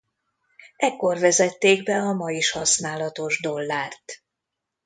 [0.77, 4.23] Ekkor vezették be a ma is használatos dollárt.